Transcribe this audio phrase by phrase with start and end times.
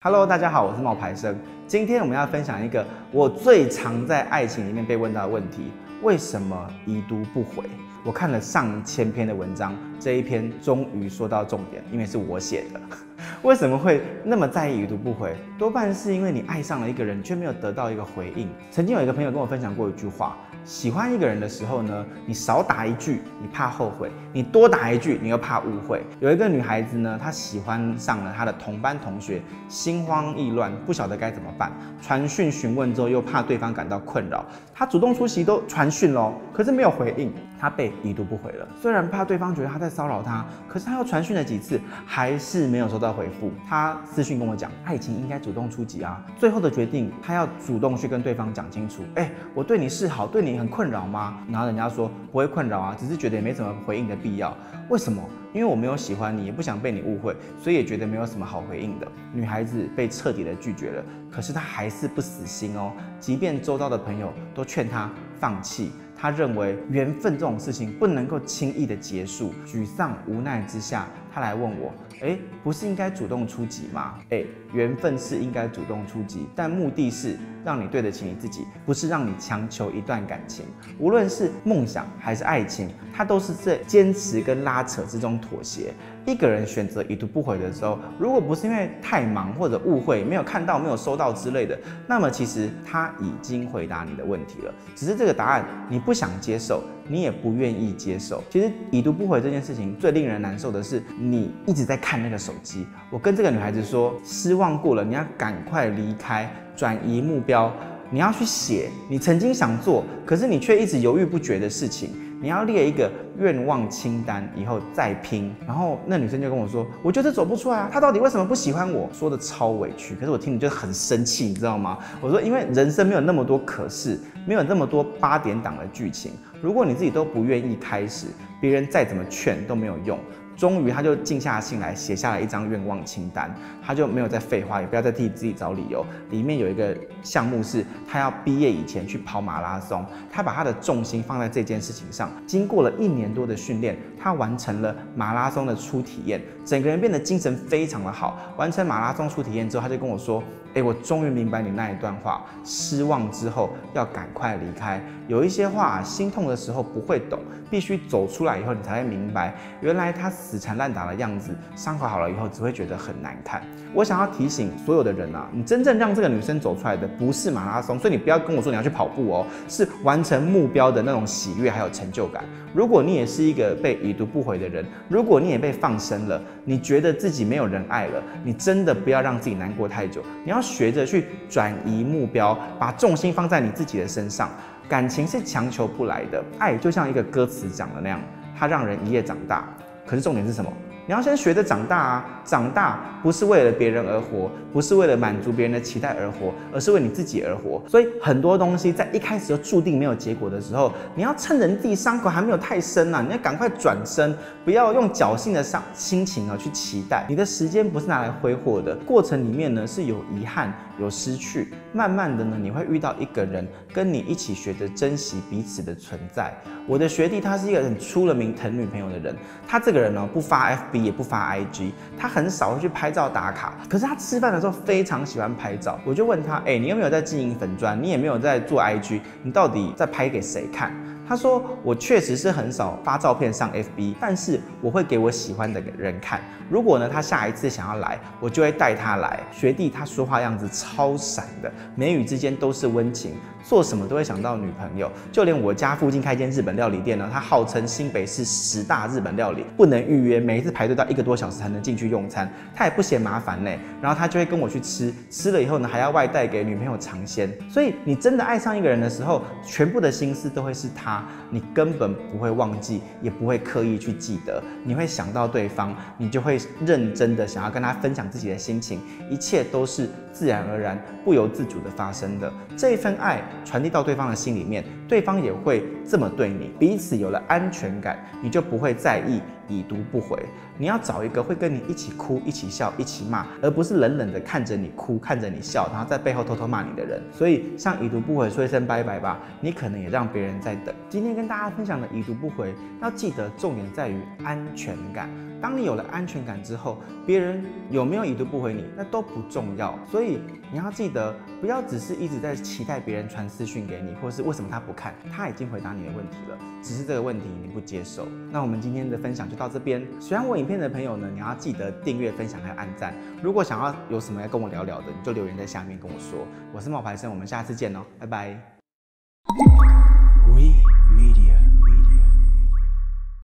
[0.00, 1.36] Hello，大家好，我是冒牌生。
[1.66, 5.72] 今天我们要分享一个我最常在爱情里面被问到的问题：
[6.04, 7.64] 为什么已读不回？
[8.04, 12.80] 我看了上千篇的文章，这一篇终于说到重点，因为是我写的。
[13.42, 15.34] 为什么会那么在意已读不回？
[15.58, 18.48] 多半是因为你爱上了一个人，却没有得到一个回应。
[18.70, 20.36] 曾经有一个朋友跟我分享过一句话。
[20.64, 26.02] 喜欢一个人的时候呢，你少打一句，你怕后悔；你多打一句，你又怕误会。
[26.20, 31.72] 有一个女孩子呢，她喜欢上了她的同班同学，心慌意乱，不晓得该怎么办。
[32.02, 34.44] 传讯询问之后，又怕对方感到困扰。
[34.74, 38.68] 她主动出击都传讯咯，可是没有回应，她被已读不回了。
[38.82, 43.50] 虽然怕对方觉得她在骚扰他，可是他又传讯了几次，还是没有收到回复。
[43.66, 46.22] 他私讯跟我讲，爱情应该主动出击啊。
[46.36, 49.02] 最后的决定，他要主动去跟对方讲清楚。
[49.14, 50.58] 哎，我对你示好，对你。
[50.58, 51.38] 很困扰吗？
[51.48, 54.52] 然后人家说不会困扰啊，只是觉得也没什么回应的必要。
[54.88, 55.22] 为什么？
[55.52, 59.06] 因为我没有喜欢你，也不想被你误会，所以也觉得没有什么好回应的。
[59.32, 62.92] 女孩子被彻底的拒绝了，可是她还是不死心哦。
[63.20, 69.54] 即便周遭的朋友都劝她放弃，他认为缘分这种事情不能够轻易的结束。
[69.64, 71.92] 沮丧无奈之下，他来问我。
[72.20, 74.14] 哎，不是应该主动出击吗？
[74.30, 80.64] 哎，缘分是应该主动出击，但目的是让你对得起你自己，不是让你强求一段感情。
[80.98, 85.94] 无论是梦想还是爱情，它都是在坚持跟拉扯之中妥协。
[86.26, 96.82] 一个人选择已读不回的时候，如果不是因为太忙或者误会没有看到、没有收到之类的，那么其实他已经回答你的问题了，只是这个答案你不想接受。
[97.06, 98.42] 你也不愿意接受。
[98.48, 102.86] 其实已读不回这件事情最令人难受的是，你一直在看那个手机。
[103.10, 107.70] 我跟这个女孩子说，失望过了，你要赶快离开，转移目标。
[108.10, 112.08] 你要去写你曾经想做，可是你却一直犹豫不决的事情。
[112.40, 115.52] 你要列一个愿望清单，以后再拼。
[115.66, 121.98] 然后那女生就跟我说：“我就是走不出来啊，他到底为什么不喜欢我？”说的超委屈，可是我听你就很生气，你知道吗？
[122.22, 126.32] 我说：“因为人生没有那么多可是，没有那么多八点档的剧情。
[126.62, 128.28] 如果你自己都不愿意开始，
[128.60, 130.18] 别人再怎么劝都没有用。”
[130.58, 133.48] 终于，他就静下心来，写下了一张愿望清单。
[133.80, 136.04] 他就没有再废话，也不要再替自己找理由。
[136.30, 140.04] 里面有一个项目是，他要毕业以前去跑马拉松。
[140.30, 142.28] 他把他的重心放在这件事情上。
[142.44, 148.36] 经过了一年多的训练，他完成了马拉松的初体验，整个人变得精神非常的好。
[148.56, 150.42] 完成马拉松初体验之后，他就跟我说。
[150.74, 155.02] 哎，我终于明白你那一段话，失望之后要赶快离开。
[155.26, 163.60] 有一些话，心痛的时候不会懂，必须走出来以后，你才会明白，原来他死缠烂打的样子，伤口好了以后只会觉得很难看。
[163.92, 172.44] 我想要提醒所有的人啊，你真正让这个女生走出来的不是马拉松，所以你不要跟我说你要去跑步哦，是完成目标的那种喜悦还有成就感。
[172.72, 180.62] 如果你也是一个被已读不回的人，如果你也被放生了，你觉得自己没有人爱了，你真的不要让自己难过太久，你要。
[180.68, 184.50] 学着去转移目标，把重心放在你自己的身上。
[184.86, 188.20] 感情是强求不来的，爱就像一个歌词讲的那样，
[188.54, 189.66] 它让人一夜长大。
[190.08, 190.72] 可是重点是什么？
[191.08, 192.26] 你要先学着长大啊！
[192.44, 197.82] 长大不是为了别人而活，不是为了满足别人的期待而活，而是为你自己而活。
[197.88, 204.36] 所以很多东西在一开始就注定没有结果的时候，你要趁人地伤口还没有太深啊，你要赶快转身，
[204.66, 207.24] 不要用侥幸的伤心情啊去期待。
[207.26, 210.70] 你的时间不是拿来挥霍的，过程里面呢是有遗憾、
[211.00, 211.72] 有失去。
[211.94, 216.52] 慢慢的呢，你会遇到一个人，跟你一起学着珍惜彼此的存在。
[216.86, 219.34] 我的学弟他是一个很出了名疼女朋友的人，
[219.66, 220.97] 他这个人呢不发 FB。
[221.02, 223.74] 也不发 IG，他很少会去拍照打卡。
[223.88, 225.98] 可是他吃饭的时候非常喜欢拍照。
[226.04, 228.00] 我就问他，哎，你有没有在经营粉砖？
[228.02, 230.92] 你也没有在做 IG，你到底在拍给谁看？
[231.28, 236.40] 他说：“我确实是很少发照片上 FB，但是我会给我喜欢的人看。
[236.70, 239.38] 如果呢，他下一次想要来，我就会带他来。
[239.52, 245.10] 学弟他说话样子超闪的，眉宇之间都是温情，做什么都会想到女朋友。
[245.30, 252.50] 就连我家附近开间日本料理店呢，他号称新北市十大日本料理，不能预约，每一次排队到一个多小时才能进去用餐。
[252.74, 257.50] 他也不嫌麻烦呢，然后他就会跟我去吃，吃了以后呢，还要外带给女朋友尝鲜。
[257.70, 261.17] 所以你真的爱上一个人的时候，全部的心思都会是他”
[261.50, 269.00] 你根本不会忘记，也不会刻意去记得，你会想到对方，你就会认真的想要跟他分享自己的心情，
[269.30, 272.52] 一切都是自然而然、不由自主的发生的。
[272.76, 280.38] 这份爱传递到对方的心里面，对方也会这么对你，彼此有了安全感，你就不会在意已读不回。
[280.76, 287.22] 你要找一个会跟你一起哭、一起笑、一起骂，而不是冷冷的看着你哭、看着你笑，然后在背后偷偷骂你的人。
[287.32, 290.94] 所以，像已读不回说一声拜拜吧，你可能也让别人在等。
[291.08, 295.28] 今天跟大家分享的已读不回，要记得重点在于安全感。
[295.60, 299.98] 当你有了安全感之后，别人有没有已读不回你，那都不重要。
[300.08, 300.38] 所以
[300.70, 308.28] 你要记得，不要只是一直在期待别人传私讯给你，或是为什么他不看，他已经回答你的问题了，只是这个问题你不接受。
[308.52, 310.06] 那我们今天的分享就到这边。
[310.20, 313.12] 喜欢我影片的朋友呢，你要记得订阅、分享还有按赞。
[313.42, 316.46] 如果想要有什么要跟我聊聊的，你就留言在下面跟我说。
[316.72, 318.77] 我是冒牌生，我们下次见哦，拜拜。